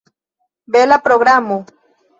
Bela 0.73 0.97
programo! 1.05 1.57